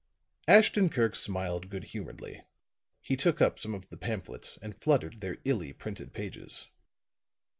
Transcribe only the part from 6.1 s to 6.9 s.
pages.